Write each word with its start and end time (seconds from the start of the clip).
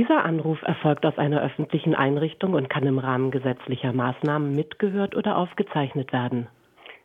Dieser 0.00 0.24
Anruf 0.24 0.62
erfolgt 0.62 1.04
aus 1.04 1.18
einer 1.18 1.42
öffentlichen 1.42 1.94
Einrichtung 1.94 2.54
und 2.54 2.70
kann 2.70 2.86
im 2.86 2.98
Rahmen 2.98 3.30
gesetzlicher 3.30 3.92
Maßnahmen 3.92 4.56
mitgehört 4.56 5.14
oder 5.14 5.36
aufgezeichnet 5.36 6.10
werden. 6.10 6.46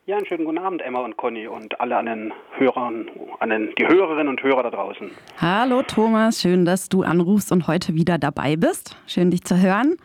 Ja, 0.06 0.16
einen 0.16 0.24
schönen 0.24 0.46
guten 0.46 0.56
Abend, 0.56 0.80
Emma 0.80 1.00
und 1.00 1.18
Conny 1.18 1.46
und 1.46 1.78
alle 1.78 1.98
an 1.98 2.06
den 2.06 2.32
Hörern, 2.56 3.10
an 3.38 3.50
den, 3.50 3.74
die 3.78 3.86
Hörerinnen 3.86 4.28
und 4.28 4.42
Hörer 4.42 4.62
da 4.62 4.70
draußen. 4.70 5.10
Hallo 5.38 5.82
Thomas, 5.82 6.40
schön, 6.40 6.64
dass 6.64 6.88
du 6.88 7.02
anrufst 7.02 7.52
und 7.52 7.68
heute 7.68 7.94
wieder 7.94 8.16
dabei 8.16 8.56
bist. 8.56 8.96
Schön, 9.06 9.30
dich 9.30 9.44
zu 9.44 9.60
hören. 9.60 9.96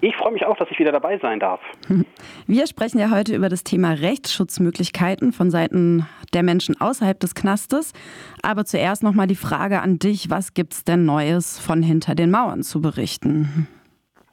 Ich 0.00 0.16
freue 0.16 0.32
mich 0.32 0.44
auch, 0.44 0.56
dass 0.56 0.68
ich 0.70 0.78
wieder 0.80 0.90
dabei 0.90 1.18
sein 1.18 1.38
darf. 1.38 1.60
Wir 2.48 2.66
sprechen 2.66 2.98
ja 2.98 3.10
heute 3.10 3.36
über 3.36 3.48
das 3.48 3.62
Thema 3.62 3.92
Rechtsschutzmöglichkeiten 3.92 5.32
von 5.32 5.50
Seiten 5.50 6.06
der 6.34 6.42
Menschen 6.42 6.80
außerhalb 6.80 7.18
des 7.18 7.34
Knastes. 7.34 7.92
Aber 8.42 8.64
zuerst 8.64 9.02
nochmal 9.02 9.26
die 9.26 9.34
Frage 9.34 9.80
an 9.80 9.98
dich, 9.98 10.30
was 10.30 10.54
gibt 10.54 10.74
es 10.74 10.84
denn 10.84 11.04
Neues 11.04 11.58
von 11.58 11.82
hinter 11.82 12.14
den 12.14 12.30
Mauern 12.30 12.62
zu 12.62 12.80
berichten? 12.80 13.68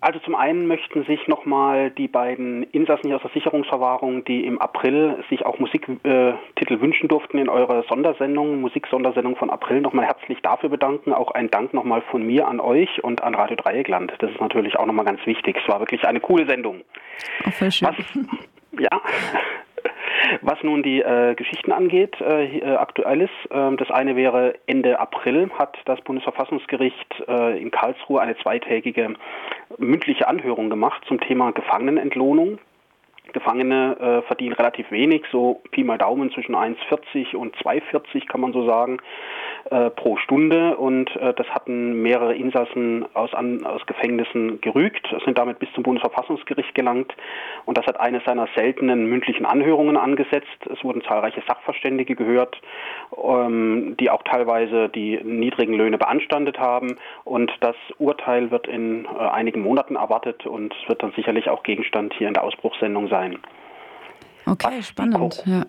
Also 0.03 0.17
zum 0.21 0.33
einen 0.33 0.65
möchten 0.65 1.03
sich 1.05 1.27
nochmal 1.27 1.91
die 1.91 2.07
beiden 2.07 2.63
Insassen 2.63 3.05
hier 3.05 3.17
aus 3.17 3.21
der 3.21 3.29
Sicherungsverwahrung, 3.35 4.25
die 4.25 4.45
im 4.45 4.59
April 4.59 5.23
sich 5.29 5.45
auch 5.45 5.59
Musiktitel 5.59 6.81
wünschen 6.81 7.07
durften 7.07 7.37
in 7.37 7.49
eurer 7.49 7.83
Sondersendung, 7.87 8.61
Musiksondersendung 8.61 9.35
von 9.35 9.51
April, 9.51 9.81
nochmal 9.81 10.07
herzlich 10.07 10.39
dafür 10.41 10.69
bedanken. 10.69 11.13
Auch 11.13 11.29
ein 11.29 11.51
Dank 11.51 11.75
nochmal 11.75 12.01
von 12.09 12.25
mir 12.25 12.47
an 12.47 12.59
euch 12.59 13.03
und 13.03 13.21
an 13.21 13.35
Radio 13.35 13.55
Dreieckland. 13.55 14.11
Das 14.17 14.31
ist 14.31 14.41
natürlich 14.41 14.75
auch 14.75 14.87
nochmal 14.87 15.05
ganz 15.05 15.23
wichtig. 15.27 15.57
Es 15.61 15.69
war 15.69 15.79
wirklich 15.79 16.03
eine 16.03 16.19
coole 16.19 16.47
Sendung. 16.47 16.81
Auch 17.45 17.53
voll 17.53 17.71
schön. 17.71 17.87
Was, 17.87 18.79
ja, 18.79 19.01
was 20.61 20.63
nun 20.63 20.83
die 20.83 21.01
äh, 21.01 21.35
Geschichten 21.35 21.71
angeht, 21.71 22.19
äh, 22.21 22.75
aktuelles, 22.75 23.29
äh, 23.49 23.75
das 23.75 23.89
eine 23.89 24.15
wäre 24.15 24.55
Ende 24.67 24.99
April 24.99 25.49
hat 25.57 25.77
das 25.85 25.99
Bundesverfassungsgericht 26.01 27.23
äh, 27.27 27.61
in 27.61 27.71
Karlsruhe 27.71 28.21
eine 28.21 28.37
zweitägige 28.37 29.13
mündliche 29.77 30.27
Anhörung 30.27 30.69
gemacht 30.69 31.03
zum 31.07 31.19
Thema 31.19 31.51
Gefangenenentlohnung. 31.51 32.59
Gefangene 33.33 33.97
äh, 33.99 34.21
verdienen 34.27 34.53
relativ 34.53 34.91
wenig, 34.91 35.23
so 35.31 35.61
Pi 35.71 35.83
mal 35.83 35.97
Daumen 35.97 36.31
zwischen 36.31 36.55
1,40 36.55 37.35
und 37.35 37.55
2,40 37.57 38.27
kann 38.27 38.41
man 38.41 38.51
so 38.51 38.65
sagen 38.65 38.97
äh, 39.69 39.89
pro 39.91 40.17
Stunde. 40.17 40.77
Und 40.77 41.15
äh, 41.15 41.33
das 41.33 41.47
hatten 41.49 42.01
mehrere 42.01 42.33
Insassen 42.33 43.05
aus, 43.13 43.33
an, 43.33 43.65
aus 43.65 43.85
Gefängnissen 43.85 44.59
gerügt, 44.61 45.07
sind 45.23 45.37
damit 45.37 45.59
bis 45.59 45.71
zum 45.73 45.83
Bundesverfassungsgericht 45.83 46.73
gelangt. 46.73 47.15
Und 47.65 47.77
das 47.77 47.85
hat 47.85 47.99
eine 47.99 48.21
seiner 48.25 48.47
seltenen 48.55 49.05
mündlichen 49.05 49.45
Anhörungen 49.45 49.97
angesetzt. 49.97 50.47
Es 50.71 50.83
wurden 50.83 51.03
zahlreiche 51.03 51.43
Sachverständige 51.47 52.15
gehört, 52.15 52.59
ähm, 53.23 53.95
die 53.99 54.09
auch 54.09 54.23
teilweise 54.23 54.89
die 54.89 55.19
niedrigen 55.23 55.73
Löhne 55.73 55.97
beanstandet 55.97 56.59
haben. 56.59 56.97
Und 57.23 57.51
das 57.61 57.75
Urteil 57.99 58.51
wird 58.51 58.67
in 58.67 59.05
äh, 59.05 59.09
einigen 59.19 59.61
Monaten 59.61 59.95
erwartet. 59.95 60.45
Und 60.45 60.73
wird 60.87 61.03
dann 61.03 61.13
sicherlich 61.13 61.49
auch 61.49 61.63
Gegenstand 61.63 62.13
hier 62.17 62.27
in 62.27 62.33
der 62.33 62.43
Ausbruchssendung 62.43 63.07
sein. 63.07 63.20
Okay, 64.45 64.77
Was 64.77 64.87
spannend. 64.87 65.43
Ja 65.45 65.65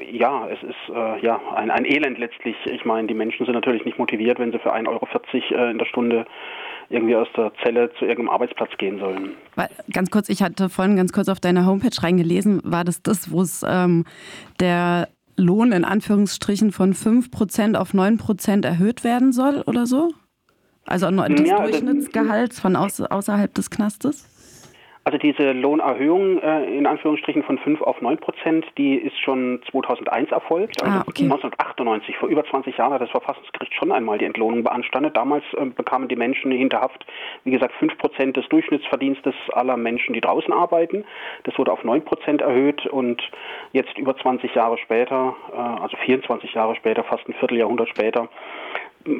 ja, 0.00 0.48
es 0.48 0.62
ist 0.62 0.94
äh, 0.94 1.24
ja 1.24 1.40
ein, 1.54 1.70
ein 1.70 1.84
Elend 1.84 2.18
letztlich. 2.18 2.56
Ich 2.66 2.84
meine, 2.84 3.08
die 3.08 3.14
Menschen 3.14 3.46
sind 3.46 3.54
natürlich 3.54 3.84
nicht 3.84 3.98
motiviert, 3.98 4.38
wenn 4.38 4.52
sie 4.52 4.58
für 4.58 4.74
1,40 4.74 4.86
Euro 4.88 5.06
äh, 5.14 5.70
in 5.70 5.78
der 5.78 5.86
Stunde 5.86 6.26
irgendwie 6.88 7.16
aus 7.16 7.28
der 7.36 7.52
Zelle 7.64 7.90
zu 7.98 8.04
irgendeinem 8.04 8.34
Arbeitsplatz 8.34 8.70
gehen 8.78 8.98
sollen. 8.98 9.34
Ganz 9.92 10.10
kurz, 10.10 10.28
ich 10.28 10.42
hatte 10.42 10.68
vorhin 10.68 10.96
ganz 10.96 11.12
kurz 11.12 11.28
auf 11.28 11.40
deiner 11.40 11.66
Homepage 11.66 12.00
reingelesen, 12.00 12.60
war 12.64 12.84
das 12.84 13.02
das, 13.02 13.32
wo 13.32 13.42
es 13.42 13.64
ähm, 13.68 14.04
der 14.60 15.08
Lohn 15.36 15.72
in 15.72 15.84
Anführungsstrichen 15.84 16.72
von 16.72 16.94
5% 16.94 17.76
auf 17.76 17.92
9% 17.92 18.64
erhöht 18.64 19.02
werden 19.02 19.32
soll 19.32 19.62
oder 19.66 19.86
so? 19.86 20.10
Also 20.86 21.10
des 21.10 21.48
ja, 21.48 21.60
Durchschnittsgehalts 21.62 22.60
von 22.60 22.76
außerhalb 22.76 23.52
des 23.52 23.70
Knastes? 23.70 24.35
Also 25.06 25.18
diese 25.18 25.52
Lohnerhöhung 25.52 26.42
äh, 26.42 26.64
in 26.64 26.84
Anführungsstrichen 26.84 27.44
von 27.44 27.58
5 27.58 27.80
auf 27.80 28.00
9 28.00 28.18
Prozent, 28.18 28.66
die 28.76 28.96
ist 28.96 29.16
schon 29.20 29.60
2001 29.70 30.32
erfolgt. 30.32 30.82
Also 30.82 30.98
ah, 30.98 31.04
okay. 31.06 31.22
1998, 31.22 32.16
vor 32.16 32.28
über 32.28 32.44
20 32.44 32.76
Jahren 32.76 32.92
hat 32.92 33.00
das 33.00 33.10
Verfassungsgericht 33.10 33.72
schon 33.72 33.92
einmal 33.92 34.18
die 34.18 34.24
Entlohnung 34.24 34.64
beanstandet. 34.64 35.16
Damals 35.16 35.44
äh, 35.56 35.66
bekamen 35.66 36.08
die 36.08 36.16
Menschen 36.16 36.50
hinter 36.50 36.80
Haft, 36.80 37.06
wie 37.44 37.52
gesagt, 37.52 37.74
5 37.74 37.96
Prozent 37.98 38.36
des 38.36 38.48
Durchschnittsverdienstes 38.48 39.36
aller 39.52 39.76
Menschen, 39.76 40.12
die 40.12 40.20
draußen 40.20 40.52
arbeiten. 40.52 41.04
Das 41.44 41.56
wurde 41.56 41.70
auf 41.70 41.84
9 41.84 42.04
Prozent 42.04 42.42
erhöht 42.42 42.84
und 42.86 43.22
jetzt 43.70 43.96
über 43.98 44.16
20 44.16 44.56
Jahre 44.56 44.76
später, 44.76 45.36
äh, 45.52 45.82
also 45.82 45.96
24 45.98 46.52
Jahre 46.52 46.74
später, 46.74 47.04
fast 47.04 47.28
ein 47.28 47.34
Vierteljahrhundert 47.34 47.90
später, 47.90 48.28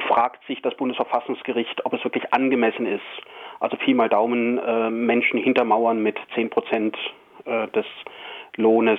fragt 0.09 0.45
sich 0.47 0.61
das 0.63 0.75
Bundesverfassungsgericht, 0.75 1.87
ob 1.87 1.93
es 1.93 2.03
wirklich 2.03 2.35
angemessen 2.35 2.87
ist, 2.87 3.03
also 3.61 3.77
Pi 3.77 3.95
mal 3.95 4.09
Daumen 4.09 4.59
äh, 4.59 4.91
Menschen 4.91 5.39
hintermauern 5.39 6.03
mit 6.03 6.19
10 6.35 6.51
Prozent 6.51 6.97
äh, 7.45 7.69
des 7.69 7.87
Lohnes 8.57 8.99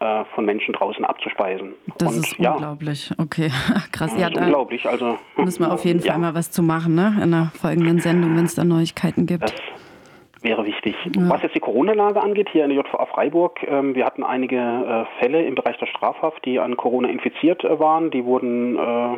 äh, 0.00 0.24
von 0.34 0.44
Menschen 0.44 0.74
draußen 0.74 1.04
abzuspeisen. 1.04 1.74
Das 1.98 2.14
Und, 2.14 2.24
ist 2.24 2.38
unglaublich. 2.38 3.10
Ja, 3.10 3.16
okay, 3.18 3.50
krass. 3.92 4.14
Ja, 4.18 4.28
ist 4.28 4.36
unglaublich. 4.36 4.88
Also 4.88 5.18
müssen 5.36 5.64
wir 5.64 5.72
auf 5.72 5.84
jeden 5.84 6.00
ja. 6.00 6.12
Fall 6.12 6.20
mal 6.20 6.34
was 6.34 6.50
zu 6.50 6.62
machen, 6.62 6.94
ne? 6.94 7.18
In 7.22 7.32
der 7.32 7.50
folgenden 7.60 7.98
Sendung, 7.98 8.36
wenn 8.36 8.44
es 8.44 8.54
da 8.54 8.64
Neuigkeiten 8.64 9.26
gibt. 9.26 9.42
Das 9.42 10.42
wäre 10.42 10.64
wichtig. 10.64 10.94
Ja. 11.16 11.28
Was 11.28 11.42
jetzt 11.42 11.56
die 11.56 11.60
Corona-Lage 11.60 12.22
angeht, 12.22 12.48
hier 12.50 12.64
in 12.64 12.70
der 12.70 12.78
JVA 12.78 13.06
Freiburg, 13.06 13.60
ähm, 13.66 13.96
wir 13.96 14.04
hatten 14.04 14.22
einige 14.22 14.56
äh, 14.56 15.20
Fälle 15.20 15.42
im 15.44 15.56
Bereich 15.56 15.76
der 15.78 15.86
Strafhaft, 15.86 16.44
die 16.44 16.60
an 16.60 16.76
Corona 16.76 17.08
infiziert 17.08 17.64
äh, 17.64 17.80
waren. 17.80 18.12
Die 18.12 18.24
wurden 18.24 18.76
äh, 18.76 19.16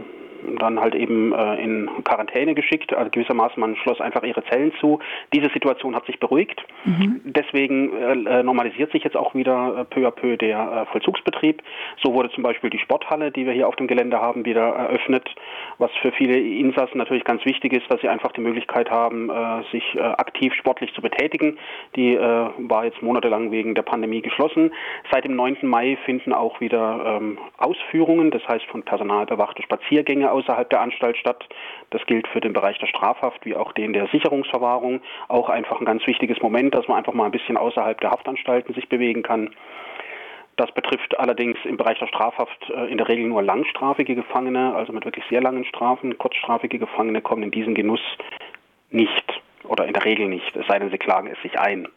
dann 0.58 0.80
halt 0.80 0.94
eben 0.94 1.32
äh, 1.32 1.62
in 1.62 1.88
Quarantäne 2.04 2.54
geschickt. 2.54 2.94
Also 2.94 3.10
gewissermaßen, 3.10 3.60
man 3.60 3.76
schloss 3.76 4.00
einfach 4.00 4.22
ihre 4.22 4.44
Zellen 4.44 4.72
zu. 4.80 5.00
Diese 5.32 5.50
Situation 5.50 5.94
hat 5.94 6.06
sich 6.06 6.18
beruhigt. 6.20 6.62
Mhm. 6.84 7.20
Deswegen 7.24 7.96
äh, 7.96 8.42
normalisiert 8.42 8.92
sich 8.92 9.04
jetzt 9.04 9.16
auch 9.16 9.34
wieder 9.34 9.80
äh, 9.80 9.84
peu 9.84 10.06
à 10.06 10.10
peu 10.10 10.36
der 10.36 10.58
äh, 10.58 10.92
Vollzugsbetrieb. 10.92 11.62
So 12.02 12.14
wurde 12.14 12.30
zum 12.30 12.42
Beispiel 12.42 12.70
die 12.70 12.78
Sporthalle, 12.78 13.30
die 13.30 13.46
wir 13.46 13.52
hier 13.52 13.68
auf 13.68 13.76
dem 13.76 13.86
Gelände 13.86 14.20
haben, 14.20 14.44
wieder 14.44 14.68
eröffnet, 14.68 15.28
was 15.78 15.90
für 16.02 16.12
viele 16.12 16.38
Insassen 16.38 16.98
natürlich 16.98 17.24
ganz 17.24 17.44
wichtig 17.44 17.72
ist, 17.72 17.90
dass 17.90 18.00
sie 18.00 18.08
einfach 18.08 18.32
die 18.32 18.40
Möglichkeit 18.40 18.90
haben, 18.90 19.30
äh, 19.30 19.62
sich 19.72 19.84
äh, 19.94 20.00
aktiv 20.00 20.54
sportlich 20.54 20.92
zu 20.94 21.02
betätigen. 21.02 21.58
Die 21.96 22.18
war 22.18 22.84
jetzt 22.84 23.02
monatelang 23.02 23.50
wegen 23.50 23.74
der 23.74 23.82
Pandemie 23.82 24.20
geschlossen. 24.20 24.72
Seit 25.10 25.24
dem 25.24 25.36
9. 25.36 25.58
Mai 25.62 25.96
finden 26.04 26.32
auch 26.32 26.60
wieder 26.60 27.18
ähm, 27.20 27.38
Ausführungen, 27.58 28.30
das 28.30 28.46
heißt 28.46 28.64
von 28.66 28.82
Personal 28.82 29.26
bewachte 29.26 29.62
Spaziergänge 29.62 30.29
außerhalb 30.30 30.68
der 30.70 30.80
Anstalt 30.80 31.16
statt. 31.16 31.48
Das 31.90 32.04
gilt 32.06 32.26
für 32.28 32.40
den 32.40 32.52
Bereich 32.52 32.78
der 32.78 32.86
Strafhaft 32.86 33.44
wie 33.44 33.56
auch 33.56 33.72
den 33.72 33.92
der 33.92 34.06
Sicherungsverwahrung. 34.08 35.00
Auch 35.28 35.48
einfach 35.48 35.80
ein 35.80 35.86
ganz 35.86 36.06
wichtiges 36.06 36.40
Moment, 36.40 36.74
dass 36.74 36.88
man 36.88 36.98
einfach 36.98 37.12
mal 37.12 37.26
ein 37.26 37.32
bisschen 37.32 37.56
außerhalb 37.56 38.00
der 38.00 38.10
Haftanstalten 38.10 38.74
sich 38.74 38.88
bewegen 38.88 39.22
kann. 39.22 39.50
Das 40.56 40.72
betrifft 40.72 41.18
allerdings 41.18 41.58
im 41.64 41.76
Bereich 41.76 41.98
der 41.98 42.06
Strafhaft 42.06 42.70
äh, 42.70 42.90
in 42.90 42.98
der 42.98 43.08
Regel 43.08 43.26
nur 43.26 43.42
langstrafige 43.42 44.14
Gefangene, 44.14 44.74
also 44.74 44.92
mit 44.92 45.04
wirklich 45.04 45.24
sehr 45.30 45.40
langen 45.40 45.64
Strafen. 45.64 46.18
Kurzstrafige 46.18 46.78
Gefangene 46.78 47.22
kommen 47.22 47.44
in 47.44 47.50
diesen 47.50 47.74
Genuss 47.74 48.02
nicht 48.90 49.40
oder 49.64 49.86
in 49.86 49.94
der 49.94 50.04
Regel 50.04 50.28
nicht, 50.28 50.54
es 50.56 50.66
sei 50.66 50.78
denn, 50.78 50.90
sie 50.90 50.98
klagen 50.98 51.28
es 51.28 51.40
sich 51.42 51.58
ein. 51.58 51.88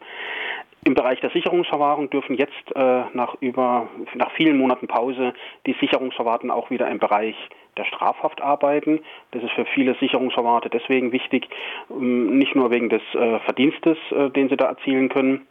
Im 0.84 0.94
Bereich 0.94 1.20
der 1.20 1.30
Sicherungsverwahrung 1.30 2.10
dürfen 2.10 2.36
jetzt 2.36 2.74
äh, 2.74 3.02
nach 3.14 3.34
über 3.40 3.88
nach 4.14 4.30
vielen 4.32 4.58
Monaten 4.58 4.86
Pause 4.86 5.32
die 5.66 5.74
Sicherungsverwahrten 5.80 6.50
auch 6.50 6.70
wieder 6.70 6.88
im 6.88 6.98
Bereich 6.98 7.36
der 7.76 7.84
Strafhaft 7.84 8.40
arbeiten. 8.40 9.00
Das 9.32 9.42
ist 9.42 9.52
für 9.52 9.64
viele 9.66 9.94
Sicherungsverwahrte 9.96 10.70
deswegen 10.70 11.12
wichtig, 11.12 11.48
ähm, 11.90 12.38
nicht 12.38 12.54
nur 12.54 12.70
wegen 12.70 12.88
des 12.88 13.02
äh, 13.14 13.38
Verdienstes, 13.40 13.98
äh, 14.10 14.30
den 14.30 14.48
sie 14.48 14.56
da 14.56 14.66
erzielen 14.66 15.08
können, 15.08 15.46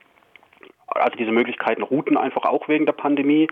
also 0.96 1.18
diese 1.18 1.32
Möglichkeiten 1.32 1.82
routen 1.82 2.18
einfach 2.18 2.44
auch 2.44 2.68
wegen 2.68 2.86
der 2.86 2.94
Pandemie, 2.94 3.48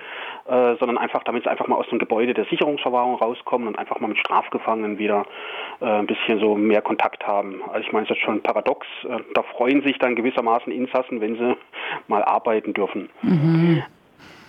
äh, 0.48 0.76
sondern 0.78 0.98
einfach, 0.98 1.24
damit 1.24 1.44
sie 1.44 1.50
einfach 1.50 1.68
mal 1.68 1.76
aus 1.76 1.88
dem 1.90 2.00
Gebäude 2.00 2.34
der 2.34 2.46
Sicherungsverwahrung 2.46 3.16
rauskommen 3.16 3.68
und 3.68 3.80
einfach 3.80 4.00
mal 4.00 4.08
mit 4.08 4.18
Strafgefangenen 4.20 4.98
wieder 4.98 5.26
äh, 5.80 5.86
ein 5.86 6.08
bisschen 6.08 6.40
so 6.40 6.56
mehr 6.56 6.82
Kontakt 6.82 7.26
haben. 7.26 7.62
Also 7.72 7.88
ich 7.88 7.92
meine, 7.92 8.06
es 8.06 8.12
ist 8.12 8.20
schon 8.20 8.42
paradox. 8.42 8.86
Äh, 9.04 9.20
da 9.34 9.44
freuen 9.44 9.82
sich 9.84 9.98
dann 9.98 10.16
gewissermaßen 10.16 10.72
Insassen, 10.72 11.22
wenn 11.22 11.36
sie 11.36 11.58
mal 12.08 12.24
arbeiten 12.24 12.74
dürfen. 12.74 13.10
Mhm. 13.22 13.84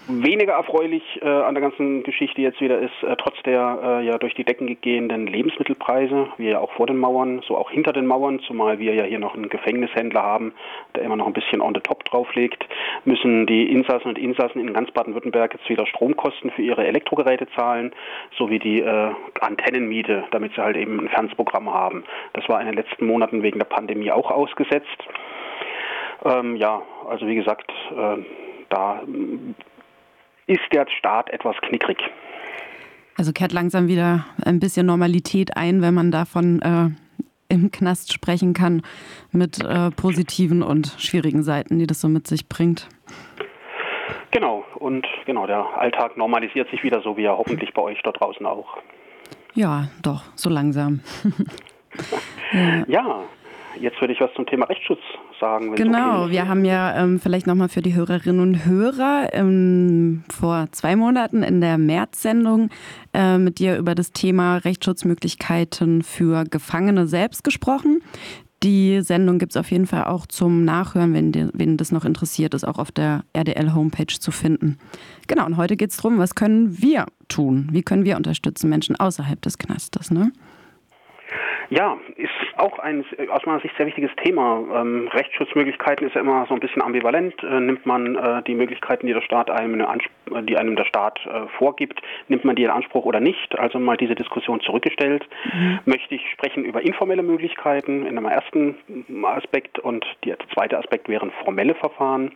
Weniger 0.08 0.54
erfreulich 0.54 1.02
äh, 1.22 1.28
an 1.28 1.54
der 1.54 1.62
ganzen 1.62 2.02
Geschichte 2.02 2.40
jetzt 2.40 2.60
wieder 2.60 2.78
ist, 2.80 3.02
äh, 3.02 3.14
trotz 3.16 3.40
der 3.44 3.78
äh, 3.82 4.06
ja 4.06 4.18
durch 4.18 4.34
die 4.34 4.42
Decken 4.42 4.76
gehenden 4.80 5.28
Lebensmittelpreise, 5.28 6.28
wie 6.38 6.48
ja 6.48 6.58
auch 6.58 6.72
vor 6.72 6.88
den 6.88 6.98
Mauern, 6.98 7.40
so 7.46 7.56
auch 7.56 7.70
hinter 7.70 7.92
den 7.92 8.06
Mauern, 8.06 8.40
zumal 8.40 8.80
wir 8.80 8.94
ja 8.94 9.04
hier 9.04 9.20
noch 9.20 9.34
einen 9.34 9.48
Gefängnishändler 9.48 10.22
haben, 10.22 10.54
der 10.96 11.04
immer 11.04 11.14
noch 11.14 11.28
ein 11.28 11.32
bisschen 11.32 11.60
on 11.60 11.72
the 11.74 11.80
top 11.80 12.04
drauflegt, 12.04 12.66
müssen 13.04 13.46
die 13.46 13.70
Insassen 13.70 14.08
und 14.08 14.18
Insassen 14.18 14.60
in 14.60 14.72
ganz 14.72 14.90
Baden-Württemberg 14.90 15.54
jetzt 15.54 15.68
wieder 15.68 15.86
Stromkosten 15.86 16.50
für 16.50 16.62
ihre 16.62 16.84
Elektrogeräte 16.84 17.46
zahlen, 17.54 17.92
sowie 18.36 18.58
die 18.58 18.80
äh, 18.80 19.10
Antennenmiete, 19.40 20.24
damit 20.32 20.52
sie 20.54 20.62
halt 20.62 20.76
eben 20.76 20.98
ein 20.98 21.08
Fernsehprogramm 21.10 21.72
haben. 21.72 22.02
Das 22.32 22.48
war 22.48 22.60
in 22.60 22.66
den 22.66 22.74
letzten 22.74 23.06
Monaten 23.06 23.44
wegen 23.44 23.60
der 23.60 23.66
Pandemie 23.66 24.10
auch 24.10 24.32
ausgesetzt. 24.32 24.98
Ähm, 26.24 26.56
ja, 26.56 26.82
also 27.08 27.26
wie 27.26 27.36
gesagt, 27.36 27.70
äh, 27.96 28.16
da 28.68 29.02
ist 30.46 30.62
der 30.72 30.86
Staat 30.98 31.30
etwas 31.30 31.56
knickrig. 31.62 31.98
Also 33.16 33.32
kehrt 33.32 33.52
langsam 33.52 33.88
wieder 33.88 34.26
ein 34.44 34.58
bisschen 34.58 34.86
Normalität 34.86 35.56
ein, 35.56 35.82
wenn 35.82 35.94
man 35.94 36.10
davon 36.10 36.62
äh, 36.62 36.88
im 37.52 37.70
Knast 37.70 38.12
sprechen 38.12 38.54
kann, 38.54 38.82
mit 39.30 39.62
äh, 39.62 39.90
positiven 39.90 40.62
und 40.62 40.96
schwierigen 40.98 41.42
Seiten, 41.42 41.78
die 41.78 41.86
das 41.86 42.00
so 42.00 42.08
mit 42.08 42.26
sich 42.26 42.48
bringt. 42.48 42.88
Genau, 44.30 44.64
und 44.76 45.06
genau, 45.26 45.46
der 45.46 45.78
Alltag 45.78 46.16
normalisiert 46.16 46.70
sich 46.70 46.82
wieder 46.82 47.02
so 47.02 47.18
wie 47.18 47.24
er 47.24 47.36
hoffentlich 47.36 47.74
bei 47.74 47.82
euch 47.82 48.00
da 48.02 48.12
draußen 48.12 48.46
auch. 48.46 48.78
Ja, 49.54 49.88
doch, 50.02 50.22
so 50.34 50.48
langsam. 50.48 51.00
ja. 52.52 52.84
ja. 52.86 53.22
Jetzt 53.78 54.00
würde 54.00 54.12
ich 54.12 54.20
was 54.20 54.32
zum 54.34 54.46
Thema 54.46 54.66
Rechtsschutz 54.66 55.00
sagen. 55.42 55.74
genau, 55.74 56.22
okay 56.24 56.32
wir 56.32 56.48
haben 56.48 56.64
ja 56.64 56.96
ähm, 57.02 57.18
vielleicht 57.20 57.46
nochmal 57.46 57.68
für 57.68 57.82
die 57.82 57.94
Hörerinnen 57.94 58.40
und 58.40 58.64
Hörer 58.64 59.28
ähm, 59.32 60.22
vor 60.30 60.68
zwei 60.70 60.94
Monaten 60.94 61.42
in 61.42 61.60
der 61.60 61.78
März-Sendung 61.78 62.70
äh, 63.12 63.38
mit 63.38 63.58
dir 63.58 63.76
über 63.76 63.94
das 63.94 64.12
Thema 64.12 64.58
Rechtsschutzmöglichkeiten 64.58 66.02
für 66.02 66.44
Gefangene 66.44 67.06
selbst 67.06 67.42
gesprochen. 67.42 68.02
Die 68.62 69.00
Sendung 69.02 69.40
gibt 69.40 69.52
es 69.52 69.56
auf 69.56 69.72
jeden 69.72 69.88
Fall 69.88 70.04
auch 70.04 70.26
zum 70.26 70.64
Nachhören, 70.64 71.12
wenn, 71.14 71.32
die, 71.32 71.48
wenn 71.52 71.76
das 71.76 71.90
noch 71.90 72.04
interessiert 72.04 72.54
ist, 72.54 72.62
auch 72.62 72.78
auf 72.78 72.92
der 72.92 73.24
RDL-Homepage 73.32 74.06
zu 74.20 74.30
finden. 74.30 74.78
Genau, 75.26 75.46
und 75.46 75.56
heute 75.56 75.76
geht 75.76 75.90
es 75.90 75.96
darum, 75.96 76.18
was 76.18 76.36
können 76.36 76.80
wir 76.80 77.06
tun? 77.26 77.68
Wie 77.72 77.82
können 77.82 78.04
wir 78.04 78.16
unterstützen 78.16 78.70
Menschen 78.70 78.94
außerhalb 78.94 79.42
des 79.42 79.58
Knastes? 79.58 80.12
Ne? 80.12 80.30
Ja, 81.72 81.96
ist 82.16 82.28
auch 82.58 82.78
ein 82.80 83.02
aus 83.30 83.46
meiner 83.46 83.60
Sicht 83.60 83.74
sehr 83.78 83.86
wichtiges 83.86 84.10
Thema. 84.22 84.62
Ähm, 84.74 85.08
Rechtsschutzmöglichkeiten 85.08 86.06
ist 86.06 86.14
ja 86.14 86.20
immer 86.20 86.44
so 86.46 86.52
ein 86.52 86.60
bisschen 86.60 86.82
ambivalent. 86.82 87.42
Äh, 87.42 87.60
nimmt 87.60 87.86
man 87.86 88.14
äh, 88.14 88.42
die 88.42 88.54
Möglichkeiten, 88.54 89.06
die 89.06 89.14
der 89.14 89.22
Staat 89.22 89.50
einem, 89.50 89.82
die 90.46 90.58
einem 90.58 90.76
der 90.76 90.84
Staat 90.84 91.18
äh, 91.24 91.46
vorgibt, 91.56 92.02
nimmt 92.28 92.44
man 92.44 92.56
die 92.56 92.64
in 92.64 92.70
Anspruch 92.70 93.06
oder 93.06 93.20
nicht? 93.20 93.58
Also 93.58 93.78
mal 93.78 93.96
diese 93.96 94.14
Diskussion 94.14 94.60
zurückgestellt. 94.60 95.26
Mhm. 95.50 95.78
Möchte 95.86 96.14
ich 96.14 96.30
sprechen 96.32 96.66
über 96.66 96.82
informelle 96.82 97.22
Möglichkeiten 97.22 98.04
in 98.04 98.18
einem 98.18 98.26
ersten 98.26 98.76
Aspekt 99.24 99.78
und 99.78 100.04
der 100.26 100.36
zweite 100.52 100.76
Aspekt 100.76 101.08
wären 101.08 101.30
formelle 101.42 101.74
Verfahren. 101.74 102.32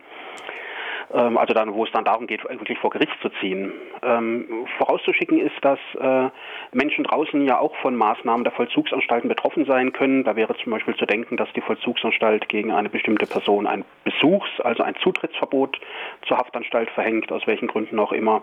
Ähm, 1.13 1.37
also 1.37 1.53
dann, 1.53 1.73
wo 1.73 1.85
es 1.85 1.91
dann 1.91 2.03
darum 2.03 2.27
geht, 2.27 2.43
wirklich 2.43 2.77
vor 2.79 2.89
Gericht 2.89 3.15
zu 3.21 3.29
ziehen. 3.39 3.71
Ähm, 4.03 4.67
vorauszuschicken 4.77 5.39
ist, 5.39 5.55
dass 5.61 5.79
äh, 5.99 6.29
Menschen 6.73 7.05
draußen 7.05 7.45
ja 7.45 7.59
auch 7.59 7.75
von 7.77 7.95
Maßnahmen 7.95 8.43
der 8.43 8.53
Vollzugsanstalten 8.53 9.29
betroffen 9.29 9.65
sein 9.65 9.93
können. 9.93 10.23
Da 10.23 10.35
wäre 10.35 10.55
zum 10.57 10.71
Beispiel 10.71 10.95
zu 10.95 11.05
denken, 11.05 11.37
dass 11.37 11.51
die 11.53 11.61
Vollzugsanstalt 11.61 12.49
gegen 12.49 12.71
eine 12.71 12.89
bestimmte 12.89 13.25
Person 13.25 13.67
ein 13.67 13.85
Besuchs-, 14.03 14.59
also 14.61 14.83
ein 14.83 14.95
Zutrittsverbot 14.97 15.79
zur 16.27 16.37
Haftanstalt 16.37 16.89
verhängt, 16.89 17.31
aus 17.31 17.47
welchen 17.47 17.67
Gründen 17.67 17.99
auch 17.99 18.11
immer, 18.11 18.41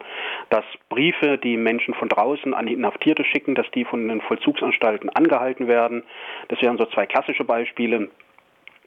dass 0.48 0.64
Briefe, 0.88 1.38
die 1.38 1.56
Menschen 1.56 1.94
von 1.94 2.08
draußen 2.08 2.54
an 2.54 2.66
Inhaftierte 2.66 3.24
schicken, 3.24 3.54
dass 3.54 3.70
die 3.72 3.84
von 3.84 4.08
den 4.08 4.20
Vollzugsanstalten 4.22 5.10
angehalten 5.10 5.68
werden. 5.68 6.02
Das 6.48 6.60
wären 6.62 6.78
so 6.78 6.86
zwei 6.86 7.06
klassische 7.06 7.44
Beispiele. 7.44 8.08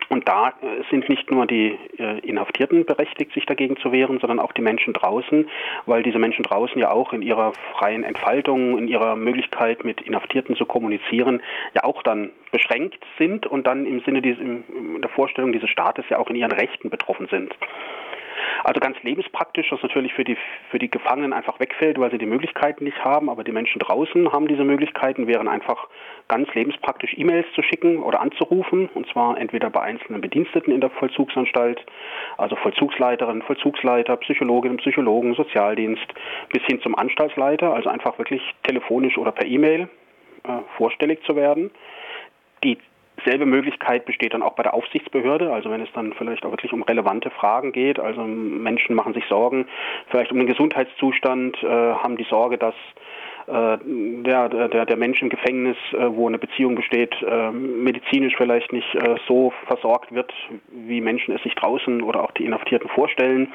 Und 0.09 0.27
da 0.27 0.49
äh, 0.49 0.83
sind 0.89 1.09
nicht 1.09 1.29
nur 1.31 1.45
die 1.45 1.77
äh, 1.97 2.19
Inhaftierten 2.19 2.85
berechtigt, 2.85 3.33
sich 3.33 3.45
dagegen 3.45 3.77
zu 3.77 3.91
wehren, 3.91 4.19
sondern 4.19 4.39
auch 4.39 4.53
die 4.53 4.61
Menschen 4.61 4.93
draußen, 4.93 5.49
weil 5.85 6.03
diese 6.03 6.19
Menschen 6.19 6.43
draußen 6.43 6.79
ja 6.79 6.91
auch 6.91 7.13
in 7.13 7.21
ihrer 7.21 7.53
freien 7.73 8.03
Entfaltung, 8.03 8.77
in 8.77 8.87
ihrer 8.87 9.15
Möglichkeit 9.15 9.83
mit 9.83 10.01
Inhaftierten 10.01 10.55
zu 10.55 10.65
kommunizieren, 10.65 11.41
ja 11.73 11.83
auch 11.83 12.03
dann 12.03 12.31
beschränkt 12.51 13.03
sind 13.17 13.45
und 13.45 13.67
dann 13.67 13.85
im 13.85 13.99
Sinne 14.01 14.21
dieses, 14.21 14.41
in 14.41 15.01
der 15.01 15.09
Vorstellung 15.09 15.51
dieses 15.51 15.69
Staates 15.69 16.05
ja 16.09 16.17
auch 16.19 16.29
in 16.29 16.35
ihren 16.35 16.51
Rechten 16.51 16.89
betroffen 16.89 17.27
sind. 17.27 17.53
Also 18.67 18.81
ganz 18.81 19.01
lebenspraktisch, 19.01 19.71
was 19.71 19.81
natürlich 19.81 20.13
für 20.13 20.25
die, 20.25 20.35
für 20.69 20.77
die 20.77 20.91
Gefangenen 20.91 21.31
einfach 21.31 21.57
wegfällt, 21.61 21.97
weil 22.01 22.11
sie 22.11 22.17
die 22.17 22.25
Möglichkeiten 22.25 22.83
nicht 22.83 23.01
haben, 23.01 23.29
aber 23.29 23.45
die 23.45 23.53
Menschen 23.53 23.79
draußen 23.79 24.33
haben 24.33 24.49
diese 24.49 24.65
Möglichkeiten, 24.65 25.25
wären 25.25 25.47
einfach 25.47 25.87
ganz 26.27 26.53
lebenspraktisch 26.53 27.17
E-Mails 27.17 27.47
zu 27.55 27.63
schicken 27.63 28.03
oder 28.03 28.19
anzurufen, 28.19 28.89
und 28.93 29.07
zwar 29.07 29.37
entweder 29.37 29.69
bei 29.69 29.79
einzelnen 29.83 30.19
Bediensteten 30.19 30.73
in 30.73 30.81
der 30.81 30.89
Vollzugsanstalt, 30.89 31.79
also 32.37 32.57
Vollzugsleiterin, 32.57 33.41
Vollzugsleiter, 33.41 34.17
Psychologinnen, 34.17 34.79
Psychologen, 34.79 35.33
Sozialdienst, 35.35 36.05
bis 36.49 36.61
hin 36.63 36.81
zum 36.81 36.93
Anstaltsleiter, 36.93 37.73
also 37.73 37.87
einfach 37.87 38.17
wirklich 38.17 38.41
telefonisch 38.63 39.17
oder 39.17 39.31
per 39.31 39.47
E-Mail 39.47 39.87
äh, 40.43 40.49
vorstellig 40.75 41.23
zu 41.23 41.37
werden. 41.37 41.71
Die 42.65 42.77
Selbe 43.25 43.45
Möglichkeit 43.45 44.05
besteht 44.05 44.33
dann 44.33 44.43
auch 44.43 44.53
bei 44.53 44.63
der 44.63 44.73
Aufsichtsbehörde, 44.73 45.51
also 45.51 45.71
wenn 45.71 45.81
es 45.81 45.91
dann 45.93 46.13
vielleicht 46.13 46.45
auch 46.45 46.51
wirklich 46.51 46.73
um 46.73 46.83
relevante 46.83 47.29
Fragen 47.31 47.71
geht. 47.71 47.99
Also 47.99 48.21
Menschen 48.21 48.95
machen 48.95 49.13
sich 49.13 49.25
Sorgen, 49.25 49.67
vielleicht 50.09 50.31
um 50.31 50.37
den 50.37 50.47
Gesundheitszustand, 50.47 51.61
äh, 51.63 51.67
haben 51.67 52.17
die 52.17 52.27
Sorge, 52.29 52.57
dass 52.57 52.75
äh, 53.47 53.77
der, 53.85 54.49
der, 54.49 54.85
der 54.85 54.97
Mensch 54.97 55.21
im 55.21 55.29
Gefängnis, 55.29 55.77
äh, 55.93 56.09
wo 56.09 56.27
eine 56.27 56.37
Beziehung 56.37 56.75
besteht, 56.75 57.15
äh, 57.23 57.51
medizinisch 57.51 58.35
vielleicht 58.35 58.73
nicht 58.73 58.93
äh, 58.95 59.15
so 59.27 59.53
versorgt 59.67 60.13
wird, 60.13 60.33
wie 60.69 61.01
Menschen 61.01 61.33
es 61.33 61.41
sich 61.43 61.55
draußen 61.55 62.01
oder 62.03 62.23
auch 62.23 62.31
die 62.31 62.45
Inhaftierten 62.45 62.89
vorstellen. 62.89 63.53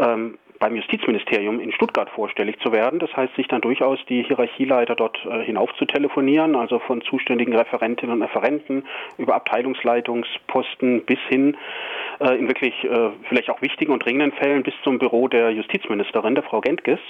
Ähm, 0.00 0.38
beim 0.60 0.76
Justizministerium 0.76 1.58
in 1.58 1.72
Stuttgart 1.72 2.08
vorstellig 2.10 2.60
zu 2.60 2.70
werden. 2.70 3.00
Das 3.00 3.14
heißt, 3.16 3.34
sich 3.34 3.48
dann 3.48 3.62
durchaus 3.62 3.98
die 4.08 4.22
Hierarchieleiter 4.22 4.94
dort 4.94 5.18
äh, 5.26 5.42
hinauf 5.42 5.74
zu 5.74 5.86
telefonieren, 5.86 6.54
also 6.54 6.78
von 6.78 7.00
zuständigen 7.00 7.56
Referentinnen 7.56 8.16
und 8.16 8.22
Referenten 8.22 8.84
über 9.18 9.34
Abteilungsleitungsposten 9.34 11.04
bis 11.06 11.18
hin 11.28 11.56
äh, 12.20 12.38
in 12.38 12.46
wirklich 12.46 12.84
äh, 12.84 13.10
vielleicht 13.28 13.50
auch 13.50 13.62
wichtigen 13.62 13.92
und 13.92 14.04
dringenden 14.04 14.32
Fällen 14.32 14.62
bis 14.62 14.74
zum 14.84 14.98
Büro 14.98 15.28
der 15.28 15.50
Justizministerin, 15.50 16.34
der 16.34 16.44
Frau 16.44 16.60
Gentges. 16.60 17.00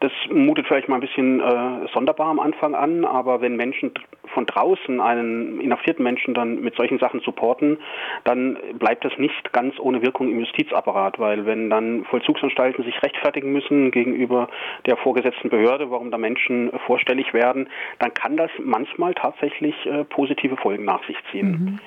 Das 0.00 0.12
mutet 0.30 0.66
vielleicht 0.66 0.88
mal 0.88 0.96
ein 0.96 1.00
bisschen 1.00 1.40
äh, 1.40 1.86
sonderbar 1.92 2.28
am 2.28 2.40
Anfang 2.40 2.74
an, 2.74 3.04
aber 3.04 3.40
wenn 3.40 3.56
Menschen 3.56 3.92
von 4.34 4.46
draußen 4.46 5.00
einen 5.00 5.60
inhaftierten 5.60 6.02
Menschen 6.02 6.34
dann 6.34 6.60
mit 6.60 6.74
solchen 6.76 6.98
Sachen 6.98 7.20
supporten, 7.20 7.78
dann 8.24 8.58
bleibt 8.78 9.04
das 9.04 9.16
nicht 9.18 9.52
ganz 9.52 9.78
ohne 9.78 10.02
Wirkung 10.02 10.30
im 10.30 10.40
Justizapparat, 10.40 11.18
weil 11.18 11.46
wenn 11.46 11.70
dann 11.70 12.04
Vollzugsanstalten 12.04 12.84
sich 12.84 13.02
rechtfertigen 13.02 13.52
müssen 13.52 13.90
gegenüber 13.90 14.48
der 14.84 14.96
vorgesetzten 14.96 15.48
Behörde, 15.48 15.90
warum 15.90 16.10
da 16.10 16.18
Menschen 16.18 16.70
vorstellig 16.86 17.32
werden, 17.32 17.68
dann 17.98 18.12
kann 18.12 18.36
das 18.36 18.50
manchmal 18.58 19.14
tatsächlich 19.14 19.74
äh, 19.86 20.04
positive 20.04 20.56
Folgen 20.56 20.84
nach 20.84 21.04
sich 21.06 21.16
ziehen. 21.30 21.50
Mhm. 21.50 21.80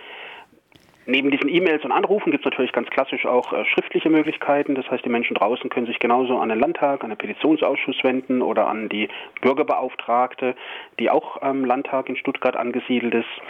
Neben 1.09 1.31
diesen 1.31 1.50
E-Mails 1.50 1.83
und 1.83 1.91
Anrufen 1.91 2.29
gibt 2.29 2.45
es 2.45 2.51
natürlich 2.51 2.71
ganz 2.71 2.88
klassisch 2.91 3.25
auch 3.25 3.51
äh, 3.51 3.65
schriftliche 3.65 4.11
Möglichkeiten. 4.11 4.75
Das 4.75 4.89
heißt, 4.91 5.03
die 5.03 5.09
Menschen 5.09 5.33
draußen 5.33 5.67
können 5.71 5.88
sich 5.88 5.97
genauso 5.97 6.38
an 6.38 6.50
den 6.50 6.59
Landtag, 6.59 7.03
an 7.03 7.09
den 7.09 7.17
Petitionsausschuss 7.17 8.03
wenden 8.03 8.44
oder 8.44 8.67
an 8.67 8.89
die 8.89 9.09
Bürgerbeauftragte, 9.41 10.56
die 11.00 11.09
auch 11.09 11.42
am 11.42 11.66
Landtag 11.66 12.09
in 12.09 12.16
Stuttgart 12.16 12.56
angesiedelt 12.56 13.16
ist 13.16 13.42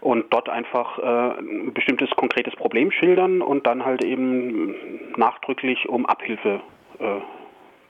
und 0.00 0.32
dort 0.32 0.48
einfach 0.48 0.98
äh, 1.00 1.40
ein 1.40 1.74
bestimmtes 1.74 2.08
konkretes 2.10 2.54
Problem 2.54 2.92
schildern 2.92 3.42
und 3.42 3.66
dann 3.66 3.84
halt 3.84 4.04
eben 4.04 4.76
nachdrücklich 5.16 5.88
um 5.88 6.06
Abhilfe 6.06 6.60
äh, 7.00 7.41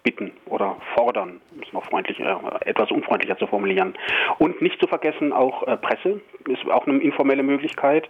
bitten 0.03 0.33
oder 0.47 0.77
fordern, 0.95 1.41
um 1.55 1.63
es 1.63 1.73
noch 1.73 1.85
freundlicher, 1.85 2.61
äh, 2.65 2.71
etwas 2.71 2.91
unfreundlicher 2.91 3.39
zu 3.39 3.47
formulieren. 3.47 3.95
Und 4.39 4.61
nicht 4.61 4.81
zu 4.81 4.87
vergessen 4.87 5.33
auch 5.33 5.67
äh, 5.67 5.77
Presse 5.77 6.21
ist 6.49 6.69
auch 6.71 6.87
eine 6.87 6.99
informelle 6.99 7.43
Möglichkeit. 7.43 8.09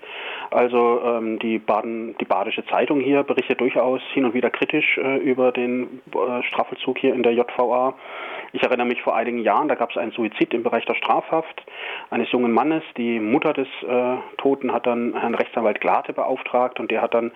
Also 0.50 1.02
ähm, 1.04 1.38
die, 1.38 1.58
Baden, 1.58 2.16
die 2.18 2.25
Badische 2.25 2.64
Zeitung 2.66 3.00
hier 3.00 3.22
berichtet 3.22 3.61
durchaus 3.61 4.00
hin 4.12 4.25
und 4.25 4.34
wieder 4.34 4.50
kritisch 4.50 4.99
äh, 4.99 5.18
über 5.18 5.52
den 5.52 6.00
äh, 6.14 6.42
Strafvollzug 6.44 6.99
hier 6.99 7.14
in 7.14 7.22
der 7.22 7.32
JVA. 7.32 7.94
Ich 8.54 8.62
erinnere 8.62 8.87
mich 8.87 9.00
vor 9.02 9.16
einigen 9.16 9.38
Jahren, 9.38 9.68
da 9.68 9.75
gab 9.75 9.90
es 9.90 9.97
einen 9.97 10.12
Suizid 10.12 10.52
im 10.52 10.62
Bereich 10.62 10.85
der 10.85 10.94
Strafhaft 10.94 11.64
eines 12.11 12.30
jungen 12.32 12.52
Mannes. 12.52 12.82
Die 12.99 13.18
Mutter 13.18 13.54
des 13.54 13.68
äh, 13.82 14.16
Toten 14.37 14.73
hat 14.73 14.87
dann 14.87 15.14
Herrn 15.18 15.35
Rechtsanwalt 15.35 15.80
Glate 15.80 16.12
beauftragt 16.12 16.78
und 16.78 16.90
der 16.90 17.00
hat 17.00 17.14
dann 17.14 17.32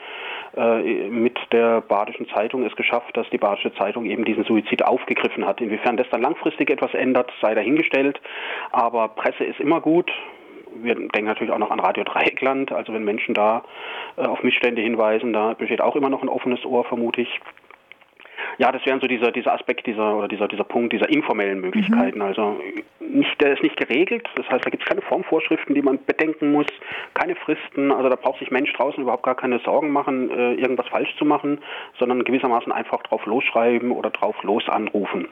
äh, 0.56 1.08
mit 1.08 1.38
der 1.52 1.80
Badischen 1.80 2.28
Zeitung 2.28 2.64
es 2.64 2.76
geschafft, 2.76 3.16
dass 3.16 3.28
die 3.30 3.38
Badische 3.38 3.74
Zeitung 3.74 4.04
eben 4.04 4.26
diesen 4.26 4.44
Suizid 4.44 4.84
aufgegriffen 4.84 5.46
hat. 5.46 5.62
Inwiefern 5.62 5.96
das 5.96 6.08
dann 6.10 6.20
langfristig 6.20 6.68
etwas 6.70 6.92
ändert, 6.92 7.32
sei 7.40 7.54
dahingestellt. 7.54 8.20
Aber 8.72 9.08
Presse 9.08 9.44
ist 9.44 9.60
immer 9.60 9.80
gut 9.80 10.12
wir 10.82 10.94
denken 10.94 11.24
natürlich 11.24 11.52
auch 11.52 11.58
noch 11.58 11.70
an 11.70 11.80
Radio 11.80 12.04
Dreieckland. 12.04 12.72
Also 12.72 12.92
wenn 12.92 13.04
Menschen 13.04 13.34
da 13.34 13.64
äh, 14.16 14.26
auf 14.26 14.42
Missstände 14.42 14.82
hinweisen, 14.82 15.32
da 15.32 15.54
besteht 15.54 15.80
auch 15.80 15.96
immer 15.96 16.10
noch 16.10 16.22
ein 16.22 16.28
offenes 16.28 16.64
Ohr, 16.64 16.84
vermute 16.84 17.22
ich. 17.22 17.40
Ja, 18.58 18.72
das 18.72 18.84
wären 18.86 19.00
so 19.00 19.06
dieser, 19.06 19.32
dieser 19.32 19.52
Aspekt 19.52 19.86
dieser 19.86 20.16
oder 20.16 20.28
dieser, 20.28 20.48
dieser 20.48 20.64
Punkt 20.64 20.92
dieser 20.92 21.08
informellen 21.08 21.60
Möglichkeiten. 21.60 22.18
Mhm. 22.18 22.24
Also 22.24 22.60
nicht, 23.00 23.40
der 23.40 23.52
ist 23.52 23.62
nicht 23.62 23.76
geregelt. 23.76 24.28
Das 24.36 24.48
heißt, 24.48 24.64
da 24.64 24.70
gibt 24.70 24.82
es 24.82 24.88
keine 24.88 25.02
Formvorschriften, 25.02 25.74
die 25.74 25.82
man 25.82 25.98
bedenken 26.06 26.52
muss, 26.52 26.66
keine 27.14 27.36
Fristen. 27.36 27.92
Also 27.92 28.08
da 28.08 28.16
braucht 28.16 28.38
sich 28.38 28.50
Mensch 28.50 28.72
draußen 28.72 29.02
überhaupt 29.02 29.24
gar 29.24 29.34
keine 29.34 29.58
Sorgen 29.60 29.90
machen, 29.90 30.30
äh, 30.30 30.54
irgendwas 30.54 30.88
falsch 30.88 31.14
zu 31.16 31.24
machen, 31.24 31.58
sondern 31.98 32.24
gewissermaßen 32.24 32.72
einfach 32.72 33.02
drauf 33.02 33.26
losschreiben 33.26 33.90
oder 33.90 34.10
drauf 34.10 34.42
los 34.42 34.68
anrufen. 34.68 35.28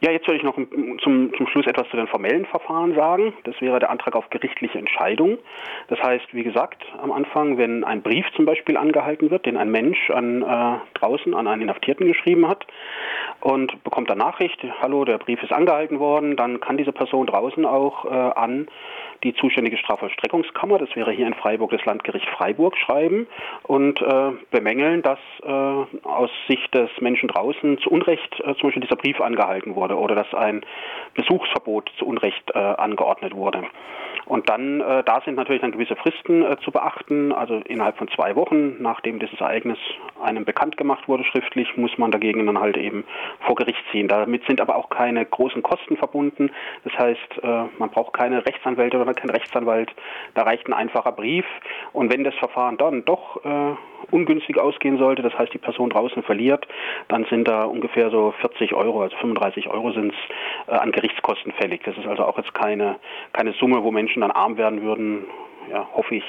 Ja, 0.00 0.12
jetzt 0.12 0.28
würde 0.28 0.36
ich 0.36 0.44
noch 0.44 0.54
zum, 1.02 1.32
zum 1.36 1.46
Schluss 1.48 1.66
etwas 1.66 1.88
zu 1.90 1.96
den 1.96 2.06
formellen 2.06 2.46
Verfahren 2.46 2.94
sagen. 2.94 3.32
Das 3.42 3.60
wäre 3.60 3.80
der 3.80 3.90
Antrag 3.90 4.14
auf 4.14 4.30
gerichtliche 4.30 4.78
Entscheidung. 4.78 5.38
Das 5.88 6.00
heißt, 6.00 6.26
wie 6.32 6.44
gesagt, 6.44 6.84
am 7.02 7.10
Anfang, 7.10 7.58
wenn 7.58 7.82
ein 7.82 8.02
Brief 8.02 8.24
zum 8.36 8.44
Beispiel 8.44 8.76
angehalten 8.76 9.30
wird, 9.30 9.44
den 9.44 9.56
ein 9.56 9.72
Mensch 9.72 10.10
an, 10.10 10.42
äh, 10.42 10.98
draußen 10.98 11.34
an 11.34 11.48
einen 11.48 11.62
Inhaftierten 11.62 12.06
geschrieben 12.06 12.46
hat, 12.46 12.64
und 13.40 13.82
bekommt 13.84 14.10
dann 14.10 14.18
Nachricht, 14.18 14.58
hallo, 14.80 15.04
der 15.04 15.18
Brief 15.18 15.42
ist 15.42 15.52
angehalten 15.52 16.00
worden, 16.00 16.36
dann 16.36 16.60
kann 16.60 16.76
diese 16.76 16.92
Person 16.92 17.26
draußen 17.26 17.64
auch 17.64 18.04
äh, 18.04 18.08
an 18.08 18.68
die 19.22 19.34
zuständige 19.34 19.76
Strafvollstreckungskammer, 19.76 20.78
das 20.78 20.94
wäre 20.94 21.12
hier 21.12 21.26
in 21.26 21.34
Freiburg 21.34 21.70
das 21.70 21.84
Landgericht 21.84 22.28
Freiburg, 22.30 22.76
schreiben 22.76 23.26
und 23.64 24.00
äh, 24.00 24.32
bemängeln, 24.50 25.02
dass 25.02 25.18
äh, 25.42 25.48
aus 25.48 26.30
Sicht 26.48 26.74
des 26.74 26.90
Menschen 27.00 27.28
draußen 27.28 27.78
zu 27.78 27.90
Unrecht 27.90 28.40
äh, 28.40 28.54
zum 28.54 28.68
Beispiel 28.68 28.82
dieser 28.82 28.96
Brief 28.96 29.20
angehalten 29.20 29.74
wurde 29.74 29.96
oder 29.98 30.14
dass 30.14 30.32
ein 30.34 30.64
Besuchsverbot 31.14 31.90
zu 31.98 32.06
Unrecht 32.06 32.50
äh, 32.54 32.58
angeordnet 32.58 33.34
wurde. 33.34 33.64
Und 34.26 34.50
dann, 34.50 34.80
äh, 34.80 35.02
da 35.04 35.22
sind 35.24 35.36
natürlich 35.36 35.62
dann 35.62 35.72
gewisse 35.72 35.96
Fristen 35.96 36.42
äh, 36.44 36.58
zu 36.62 36.70
beachten. 36.70 37.32
Also 37.32 37.62
innerhalb 37.66 37.96
von 37.96 38.08
zwei 38.08 38.36
Wochen, 38.36 38.80
nachdem 38.80 39.18
dieses 39.18 39.40
Ereignis 39.40 39.78
einem 40.22 40.44
bekannt 40.44 40.76
gemacht 40.76 41.08
wurde 41.08 41.24
schriftlich, 41.24 41.76
muss 41.76 41.96
man 41.96 42.10
dagegen 42.10 42.44
dann 42.44 42.60
halt 42.60 42.76
eben 42.76 43.04
vor 43.40 43.54
Gericht 43.54 43.82
ziehen. 43.90 44.06
Damit 44.06 44.44
sind 44.46 44.60
aber 44.60 44.76
auch 44.76 44.90
keine 44.90 45.24
großen 45.24 45.62
Kosten 45.62 45.96
verbunden. 45.96 46.50
Das 46.84 46.92
heißt, 46.98 47.42
man 47.78 47.90
braucht 47.90 48.12
keine 48.12 48.44
Rechtsanwälte 48.44 48.96
oder 48.96 49.06
keinen 49.14 49.30
Rechtsanwalt. 49.30 49.90
Da 50.34 50.42
reicht 50.42 50.66
ein 50.68 50.72
einfacher 50.72 51.12
Brief. 51.12 51.44
Und 51.92 52.12
wenn 52.12 52.24
das 52.24 52.34
Verfahren 52.34 52.76
dann 52.76 53.04
doch 53.04 53.44
äh, 53.44 53.74
ungünstig 54.10 54.58
ausgehen 54.58 54.98
sollte, 54.98 55.22
das 55.22 55.36
heißt 55.38 55.52
die 55.52 55.58
Person 55.58 55.90
draußen 55.90 56.22
verliert, 56.22 56.66
dann 57.08 57.24
sind 57.26 57.48
da 57.48 57.64
ungefähr 57.64 58.10
so 58.10 58.32
40 58.40 58.74
Euro, 58.74 59.02
also 59.02 59.16
35 59.16 59.68
Euro 59.68 59.92
sind 59.92 60.12
es 60.12 60.72
äh, 60.72 60.76
an 60.76 60.92
Gerichtskosten 60.92 61.52
fällig. 61.52 61.82
Das 61.84 61.96
ist 61.96 62.06
also 62.06 62.24
auch 62.24 62.38
jetzt 62.38 62.54
keine, 62.54 62.96
keine 63.32 63.52
Summe, 63.52 63.82
wo 63.82 63.90
Menschen 63.90 64.20
dann 64.20 64.30
arm 64.30 64.56
werden 64.56 64.82
würden 64.82 65.26
ja, 65.70 65.88
hoffe 65.94 66.16
ich, 66.16 66.24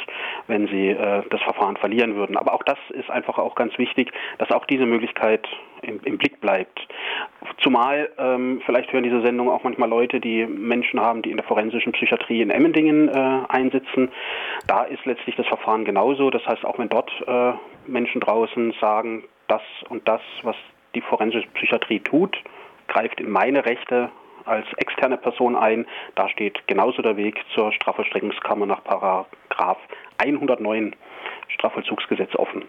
wenn 0.47 0.67
sie 0.67 0.89
äh, 0.89 1.23
das 1.29 1.41
Verfahren 1.41 1.77
verlieren 1.77 2.15
würden. 2.15 2.37
Aber 2.37 2.53
auch 2.53 2.63
das 2.63 2.77
ist 2.89 3.09
einfach 3.09 3.37
auch 3.37 3.55
ganz 3.55 3.77
wichtig, 3.77 4.11
dass 4.37 4.51
auch 4.51 4.65
diese 4.65 4.85
Möglichkeit 4.85 5.47
im, 5.81 5.99
im 6.03 6.17
Blick 6.17 6.41
bleibt. 6.41 6.87
Zumal, 7.61 8.09
ähm, 8.17 8.61
vielleicht 8.65 8.91
hören 8.91 9.03
diese 9.03 9.21
Sendung 9.21 9.49
auch 9.49 9.63
manchmal 9.63 9.89
Leute, 9.89 10.19
die 10.19 10.45
Menschen 10.45 10.99
haben, 10.99 11.21
die 11.21 11.31
in 11.31 11.37
der 11.37 11.45
forensischen 11.45 11.93
Psychiatrie 11.93 12.41
in 12.41 12.49
Emmendingen 12.49 13.09
äh, 13.09 13.39
einsitzen. 13.47 14.11
Da 14.67 14.83
ist 14.83 15.05
letztlich 15.05 15.35
das 15.35 15.47
Verfahren 15.47 15.85
genauso. 15.85 16.29
Das 16.29 16.45
heißt, 16.45 16.65
auch 16.65 16.77
wenn 16.79 16.89
dort 16.89 17.11
äh, 17.27 17.53
Menschen 17.87 18.21
draußen 18.21 18.73
sagen, 18.79 19.23
das 19.47 19.61
und 19.89 20.07
das, 20.07 20.21
was 20.43 20.55
die 20.95 21.01
forensische 21.01 21.47
Psychiatrie 21.49 21.99
tut, 21.99 22.37
greift 22.87 23.19
in 23.19 23.29
meine 23.29 23.65
Rechte 23.65 24.09
als 24.49 24.65
externe 24.77 25.17
Person 25.17 25.55
ein. 25.55 25.85
Da 26.15 26.27
steht 26.29 26.67
genauso 26.67 27.01
der 27.01 27.17
Weg 27.17 27.39
zur 27.53 27.71
Strafvollstreckungskammer 27.71 28.65
nach 28.65 28.83
Paragraph 28.83 29.77
109 30.17 30.95
Strafvollzugsgesetz 31.49 32.35
offen. 32.35 32.63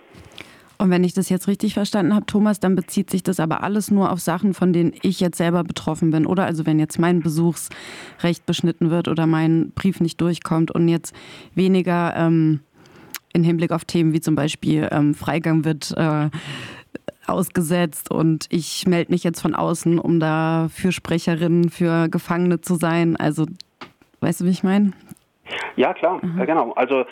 Und 0.80 0.88
wenn 0.88 1.04
ich 1.04 1.12
das 1.12 1.28
jetzt 1.28 1.46
richtig 1.46 1.75
verstanden 1.75 2.14
habe, 2.14 2.25
Thomas, 2.25 2.58
dann 2.58 2.75
bezieht 2.75 3.10
sich 3.10 3.22
das 3.22 3.38
aber 3.38 3.62
alles 3.62 3.90
nur 3.90 4.10
auf 4.10 4.18
Sachen, 4.18 4.54
von 4.54 4.72
denen 4.72 4.94
ich 5.02 5.20
jetzt 5.20 5.37
selber 5.37 5.62
betroffen 5.62 6.10
bin, 6.10 6.25
oder? 6.25 6.46
Also 6.46 6.64
wenn 6.64 6.78
jetzt 6.78 6.99
mein 6.99 7.20
Besuchsrecht 7.20 8.46
beschnitten 8.46 8.90
wird 8.90 9.06
oder 9.06 9.26
mein 9.26 9.72
Brief 9.72 10.00
nicht 10.00 10.18
durchkommt 10.22 10.70
und 10.70 10.88
jetzt 10.88 11.14
weniger 11.54 12.14
ähm, 12.16 12.60
in 13.34 13.44
Hinblick 13.44 13.72
auf 13.72 13.84
Themen 13.84 14.14
wie 14.14 14.22
zum 14.22 14.34
Beispiel 14.37 14.88
ähm, 14.90 15.14
Freigang 15.14 15.66
wird 15.66 15.92
äh, 15.99 16.30
ausgesetzt 17.30 18.10
und 18.10 18.46
ich 18.50 18.87
melde 18.87 19.12
mich 19.12 19.25
jetzt 19.25 19.40
von 19.40 19.54
außen, 19.54 19.99
um 19.99 20.20
da 20.20 20.68
Fürsprecherin 20.72 21.70
für 21.70 22.08
Gefangene 22.08 22.60
zu 22.60 22.75
sein. 22.75 23.16
Also, 23.16 23.46
weißt 24.20 24.40
du, 24.40 24.44
wie 24.44 24.50
ich 24.50 24.62
meine? 24.62 24.92
Ja, 25.76 25.94
klar, 25.94 26.25
mhm. 26.25 26.38
ja, 26.38 26.44
genau. 26.44 26.72
Also 26.72 27.04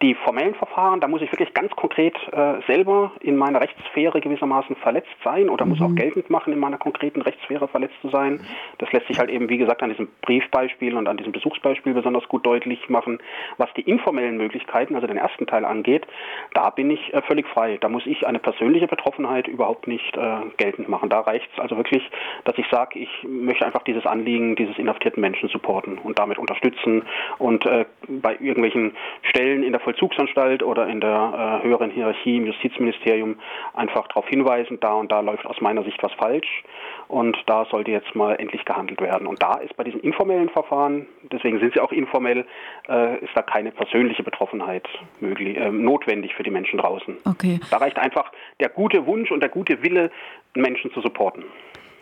die 0.00 0.14
formellen 0.14 0.54
Verfahren, 0.54 1.00
da 1.00 1.08
muss 1.08 1.22
ich 1.22 1.32
wirklich 1.32 1.52
ganz 1.54 1.74
konkret 1.74 2.14
äh, 2.32 2.60
selber 2.68 3.10
in 3.20 3.36
meiner 3.36 3.60
Rechtssphäre 3.60 4.20
gewissermaßen 4.20 4.76
verletzt 4.76 5.08
sein 5.24 5.48
oder 5.48 5.64
mhm. 5.64 5.72
muss 5.72 5.80
auch 5.80 5.88
mhm. 5.88 5.96
geltend 5.96 6.30
machen, 6.30 6.52
in 6.52 6.60
meiner 6.60 6.78
konkreten 6.78 7.20
Rechtssphäre 7.20 7.66
verletzt 7.66 7.96
zu 8.00 8.08
sein. 8.08 8.40
Das 8.78 8.92
lässt 8.92 9.08
sich 9.08 9.18
halt 9.18 9.28
eben, 9.28 9.48
wie 9.48 9.58
gesagt, 9.58 9.82
an 9.82 9.90
diesem 9.90 10.08
Briefbeispiel 10.22 10.96
und 10.96 11.08
an 11.08 11.16
diesem 11.16 11.32
Besuchsbeispiel 11.32 11.94
besonders 11.94 12.28
gut 12.28 12.46
deutlich 12.46 12.88
machen. 12.88 13.18
Was 13.56 13.72
die 13.74 13.82
informellen 13.82 14.36
Möglichkeiten, 14.36 14.94
also 14.94 15.08
den 15.08 15.16
ersten 15.16 15.46
Teil 15.46 15.64
angeht, 15.64 16.06
da 16.54 16.70
bin 16.70 16.90
ich 16.90 17.12
äh, 17.12 17.20
völlig 17.22 17.48
frei. 17.48 17.78
Da 17.80 17.88
muss 17.88 18.06
ich 18.06 18.24
eine 18.24 18.38
persönliche 18.38 18.86
Betroffenheit 18.86 19.48
überhaupt 19.48 19.88
nicht 19.88 20.16
äh, 20.16 20.36
geltend 20.58 20.88
machen. 20.88 21.08
Da 21.08 21.20
reicht 21.20 21.48
es 21.54 21.58
also 21.58 21.76
wirklich, 21.76 22.08
dass 22.48 22.56
ich 22.56 22.66
sage, 22.70 22.98
ich 22.98 23.10
möchte 23.28 23.66
einfach 23.66 23.82
dieses 23.82 24.06
Anliegen 24.06 24.56
dieses 24.56 24.78
inhaftierten 24.78 25.20
Menschen 25.20 25.50
supporten 25.50 25.98
und 25.98 26.18
damit 26.18 26.38
unterstützen 26.38 27.02
und 27.36 27.66
äh, 27.66 27.84
bei 28.08 28.32
irgendwelchen 28.40 28.96
Stellen 29.22 29.62
in 29.62 29.72
der 29.72 29.80
Vollzugsanstalt 29.82 30.62
oder 30.62 30.88
in 30.88 31.00
der 31.00 31.60
äh, 31.62 31.66
höheren 31.66 31.90
Hierarchie 31.90 32.38
im 32.38 32.46
Justizministerium 32.46 33.36
einfach 33.74 34.08
darauf 34.08 34.26
hinweisen, 34.28 34.80
da 34.80 34.94
und 34.94 35.12
da 35.12 35.20
läuft 35.20 35.44
aus 35.44 35.60
meiner 35.60 35.84
Sicht 35.84 36.02
was 36.02 36.12
falsch 36.14 36.64
und 37.08 37.36
da 37.44 37.66
sollte 37.66 37.90
jetzt 37.90 38.14
mal 38.14 38.36
endlich 38.36 38.64
gehandelt 38.64 39.02
werden. 39.02 39.26
Und 39.26 39.42
da 39.42 39.56
ist 39.56 39.76
bei 39.76 39.84
diesen 39.84 40.00
informellen 40.00 40.48
Verfahren, 40.48 41.06
deswegen 41.30 41.60
sind 41.60 41.74
sie 41.74 41.80
auch 41.80 41.92
informell, 41.92 42.46
äh, 42.88 43.18
ist 43.22 43.34
da 43.34 43.42
keine 43.42 43.72
persönliche 43.72 44.22
Betroffenheit 44.22 44.88
möglich, 45.20 45.58
äh, 45.58 45.70
notwendig 45.70 46.34
für 46.34 46.44
die 46.44 46.50
Menschen 46.50 46.78
draußen. 46.78 47.18
Okay. 47.26 47.60
Da 47.70 47.76
reicht 47.76 47.98
einfach 47.98 48.32
der 48.58 48.70
gute 48.70 49.04
Wunsch 49.04 49.30
und 49.30 49.40
der 49.40 49.50
gute 49.50 49.82
Wille, 49.82 50.10
Menschen 50.54 50.90
zu 50.92 51.02
supporten. 51.02 51.44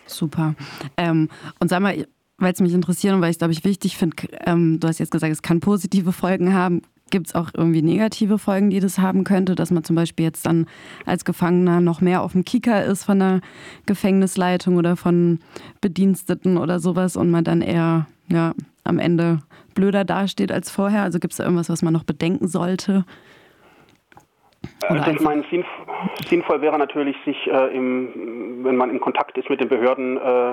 Super. 0.07 0.55
Ähm, 0.97 1.29
und 1.59 1.69
sag 1.69 1.81
mal, 1.81 2.07
weil 2.39 2.53
es 2.53 2.61
mich 2.61 2.75
interessiert 2.75 3.15
und 3.15 3.21
weil 3.21 3.31
ich 3.31 3.37
es, 3.37 3.39
glaube 3.39 3.53
ich, 3.53 3.65
wichtig 3.65 3.97
finde, 3.97 4.17
ähm, 4.45 4.79
du 4.81 4.89
hast 4.89 4.99
jetzt 4.99 5.11
gesagt, 5.11 5.33
es 5.33 5.43
kann 5.43 5.61
positive 5.61 6.13
Folgen 6.13 6.55
haben. 6.55 6.83
Gibt 7.11 7.29
es 7.29 7.35
auch 7.37 7.51
irgendwie 7.55 7.83
negative 7.83 8.37
Folgen, 8.37 8.71
die 8.71 8.81
das 8.81 8.99
haben 8.99 9.23
könnte, 9.23 9.55
dass 9.55 9.71
man 9.71 9.85
zum 9.85 9.95
Beispiel 9.95 10.25
jetzt 10.25 10.45
dann 10.45 10.67
als 11.07 11.25
Gefangener 11.25 11.81
noch 11.81 12.01
mehr 12.01 12.21
auf 12.23 12.33
dem 12.33 12.45
Kicker 12.45 12.85
ist 12.85 13.05
von 13.05 13.21
der 13.21 13.41
Gefängnisleitung 13.87 14.77
oder 14.77 14.97
von 14.97 15.39
Bediensteten 15.81 16.59
oder 16.59 16.81
sowas 16.81 17.17
und 17.17 17.31
man 17.31 17.45
dann 17.45 17.63
eher 17.63 18.07
ja, 18.29 18.55
am 18.83 18.99
Ende 18.99 19.39
blöder 19.75 20.05
dasteht 20.05 20.51
als 20.51 20.71
vorher? 20.71 21.03
Also 21.03 21.21
gibt 21.21 21.33
es 21.33 21.39
da 21.39 21.45
irgendwas, 21.45 21.69
was 21.69 21.83
man 21.83 21.93
noch 21.93 22.05
bedenken 22.05 22.49
sollte? 22.49 23.05
Oder 24.91 25.05
also 25.05 25.11
ich 25.13 25.21
meine, 25.21 25.45
sinnvoll 26.29 26.61
wäre 26.61 26.79
natürlich, 26.79 27.17
sich, 27.25 27.37
äh, 27.47 27.77
im, 27.77 28.09
wenn 28.67 28.77
man 28.77 28.91
in 28.91 29.01
Kontakt 29.01 29.37
ist 29.39 29.51
mit 29.51 29.61
den 29.61 29.69
Behörden, 29.69 30.17
äh, 30.17 30.53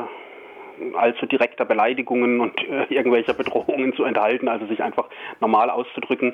allzu 0.95 1.25
direkter 1.25 1.65
Beleidigungen 1.65 2.39
und 2.39 2.59
äh, 2.67 2.85
irgendwelcher 2.89 3.33
Bedrohungen 3.33 3.93
zu 3.93 4.03
enthalten, 4.03 4.47
also 4.47 4.65
sich 4.65 4.81
einfach 4.81 5.07
normal 5.39 5.69
auszudrücken 5.69 6.33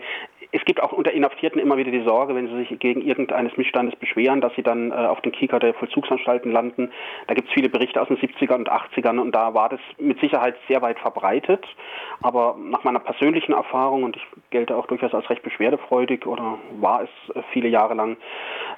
es 0.52 0.66
gibt 0.66 0.82
auch 0.82 0.92
unter 0.92 1.12
Inhaftierten 1.12 1.62
immer 1.62 1.78
wieder 1.78 1.92
die 1.92 2.04
Sorge, 2.04 2.34
wenn 2.34 2.48
sie 2.48 2.56
sich 2.56 2.80
gegen 2.80 3.02
irgendeines 3.02 3.56
Missstandes 3.58 3.96
beschweren, 3.98 4.42
dass 4.42 4.54
sie 4.56 4.64
dann 4.64 4.92
äh, 4.92 4.96
auf 4.96 5.22
den 5.22 5.32
Kieker 5.32 5.60
der 5.60 5.76
Vollzugsanstalten 5.76 6.52
landen. 6.52 6.92
Da 7.28 7.36
gibt 7.36 7.50
es 7.50 7.54
viele 7.54 7.70
Berichte 7.70 8.02
aus 8.02 8.08
den 8.08 8.18
70ern 8.18 8.56
und 8.56 8.72
80ern 8.72 9.20
und 9.20 9.36
da 9.36 9.54
war 9.54 9.70
das 9.70 9.80
mit 10.00 10.20
Sicherheit 10.20 10.56
sehr 10.68 10.82
weit 10.82 10.98
verbreitet. 11.00 11.66
Aber 12.22 12.58
nach 12.60 12.84
meiner 12.84 13.00
persönlichen 13.00 13.54
Erfahrung, 13.54 14.04
und 14.04 14.16
ich 14.16 14.24
gelte 14.50 14.76
auch 14.76 14.88
durchaus 14.88 15.14
als 15.14 15.30
recht 15.30 15.44
beschwerdefreudig 15.44 16.26
oder 16.26 16.58
war 16.80 17.04
es 17.04 17.36
äh, 17.36 17.42
viele 17.54 17.70
Jahre 17.70 17.94
lang, 17.94 18.18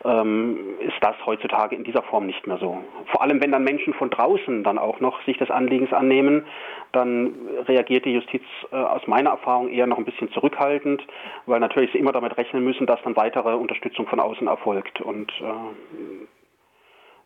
ähm, 0.03 0.57
ist 0.79 0.97
das 1.01 1.15
heutzutage 1.25 1.75
in 1.75 1.83
dieser 1.83 2.01
Form 2.03 2.25
nicht 2.25 2.47
mehr 2.47 2.57
so. 2.57 2.77
Vor 3.07 3.21
allem, 3.21 3.41
wenn 3.41 3.51
dann 3.51 3.63
Menschen 3.63 3.93
von 3.93 4.09
draußen 4.09 4.63
dann 4.63 4.77
auch 4.77 4.99
noch 4.99 5.21
sich 5.23 5.37
des 5.37 5.49
Anliegens 5.51 5.93
annehmen, 5.93 6.45
dann 6.91 7.33
reagiert 7.67 8.05
die 8.05 8.13
Justiz 8.13 8.43
äh, 8.71 8.75
aus 8.75 9.05
meiner 9.07 9.31
Erfahrung 9.31 9.69
eher 9.69 9.87
noch 9.87 9.97
ein 9.97 10.05
bisschen 10.05 10.31
zurückhaltend, 10.31 11.05
weil 11.45 11.59
natürlich 11.59 11.91
sie 11.91 11.99
immer 11.99 12.11
damit 12.11 12.37
rechnen 12.37 12.63
müssen, 12.63 12.87
dass 12.87 13.01
dann 13.03 13.15
weitere 13.15 13.53
Unterstützung 13.55 14.07
von 14.07 14.19
außen 14.19 14.47
erfolgt. 14.47 15.01
Und 15.01 15.31
äh, 15.41 16.25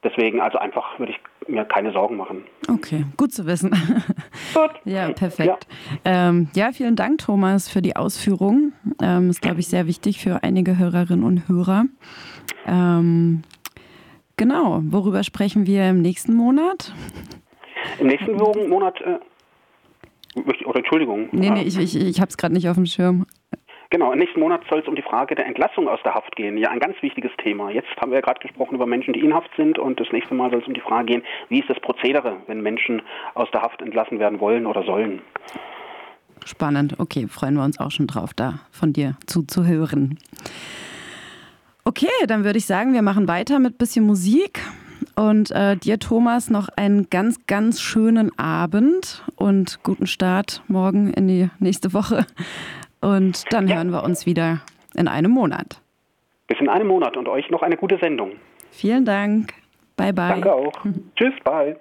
deswegen 0.03 0.41
also 0.41 0.57
einfach 0.57 0.99
würde 0.99 1.13
ich 1.13 1.49
mir 1.49 1.65
keine 1.65 1.91
Sorgen 1.91 2.17
machen. 2.17 2.43
Okay, 2.67 3.05
gut 3.17 3.31
zu 3.31 3.45
wissen. 3.45 3.71
Gut. 4.53 4.71
ja, 4.85 5.11
perfekt. 5.11 5.67
Ja. 6.03 6.29
Ähm, 6.29 6.47
ja. 6.55 6.71
vielen 6.71 6.95
Dank, 6.95 7.19
Thomas, 7.19 7.69
für 7.69 7.81
die 7.81 7.95
Ausführung. 7.95 8.73
Ähm, 9.01 9.29
ist, 9.29 9.41
glaube 9.41 9.59
ich, 9.59 9.67
sehr 9.67 9.85
wichtig 9.85 10.19
für 10.19 10.43
einige 10.43 10.77
Hörerinnen 10.77 11.23
und 11.23 11.47
Hörer. 11.47 11.85
Ähm, 12.65 13.43
genau, 14.37 14.81
worüber 14.85 15.23
sprechen 15.23 15.67
wir 15.67 15.89
im 15.89 16.01
nächsten 16.01 16.33
Monat? 16.33 16.93
Im 17.99 18.07
nächsten 18.07 18.35
Monat, 18.35 18.99
äh, 19.01 19.19
oder 20.65 20.77
Entschuldigung. 20.77 21.29
Nee, 21.31 21.49
nee, 21.49 21.63
ich, 21.63 21.77
ich, 21.77 21.95
ich 21.95 22.19
habe 22.19 22.29
es 22.29 22.37
gerade 22.37 22.53
nicht 22.53 22.67
auf 22.67 22.75
dem 22.75 22.85
Schirm. 22.85 23.25
Genau, 23.95 24.11
im 24.11 24.19
nächsten 24.19 24.41
Monat 24.41 24.59
soll 24.69 24.79
es 24.79 24.87
um 24.89 24.95
die 24.97 25.01
Frage 25.01 25.35
der 25.35 25.45
Entlassung 25.45 25.87
aus 25.87 26.01
der 26.03 26.13
Haft 26.13 26.35
gehen. 26.35 26.57
Ja, 26.57 26.69
ein 26.69 26.81
ganz 26.81 27.01
wichtiges 27.01 27.31
Thema. 27.41 27.71
Jetzt 27.71 27.87
haben 27.95 28.11
wir 28.11 28.17
ja 28.17 28.21
gerade 28.21 28.41
gesprochen 28.41 28.75
über 28.75 28.85
Menschen, 28.85 29.13
die 29.13 29.21
in 29.21 29.33
Haft 29.33 29.49
sind 29.55 29.79
und 29.79 30.01
das 30.01 30.07
nächste 30.11 30.35
Mal 30.35 30.49
soll 30.49 30.59
es 30.59 30.67
um 30.67 30.73
die 30.73 30.81
Frage 30.81 31.05
gehen, 31.05 31.23
wie 31.47 31.61
ist 31.61 31.69
das 31.69 31.79
Prozedere, 31.79 32.35
wenn 32.47 32.59
Menschen 32.59 33.01
aus 33.35 33.47
der 33.53 33.61
Haft 33.61 33.81
entlassen 33.81 34.19
werden 34.19 34.41
wollen 34.41 34.65
oder 34.65 34.83
sollen. 34.83 35.21
Spannend. 36.43 36.99
Okay, 36.99 37.27
freuen 37.29 37.55
wir 37.55 37.63
uns 37.63 37.79
auch 37.79 37.89
schon 37.89 38.07
drauf, 38.07 38.33
da 38.33 38.59
von 38.69 38.91
dir 38.91 39.15
zuzuhören. 39.27 40.19
Okay, 41.85 42.11
dann 42.27 42.43
würde 42.43 42.57
ich 42.57 42.65
sagen, 42.65 42.93
wir 42.93 43.01
machen 43.01 43.29
weiter 43.29 43.59
mit 43.59 43.75
ein 43.75 43.77
bisschen 43.77 44.05
Musik. 44.05 44.59
Und 45.15 45.51
äh, 45.51 45.77
dir, 45.77 45.99
Thomas, 45.99 46.49
noch 46.49 46.67
einen 46.75 47.09
ganz, 47.09 47.47
ganz 47.47 47.79
schönen 47.79 48.37
Abend 48.37 49.23
und 49.37 49.79
guten 49.83 50.05
Start 50.05 50.61
morgen 50.67 51.13
in 51.13 51.29
die 51.29 51.49
nächste 51.59 51.93
Woche. 51.93 52.25
Und 53.05 53.53
dann 53.53 53.67
ja. 53.67 53.75
hören 53.75 53.91
wir 53.91 54.03
uns 54.03 54.25
wieder 54.25 54.61
in 54.95 55.07
einem 55.07 55.29
Monat. 55.29 55.79
Bis 56.47 56.59
in 56.59 56.69
einem 56.69 56.87
Monat 56.87 57.15
und 57.17 57.27
euch 57.27 57.51
noch 57.51 57.61
eine 57.61 57.77
gute 57.77 57.99
Sendung. 57.99 58.31
Vielen 58.71 59.05
Dank. 59.05 59.53
Bye, 59.95 60.11
bye. 60.11 60.29
Danke 60.29 60.51
auch. 60.51 60.73
Tschüss, 61.15 61.33
bye. 61.43 61.77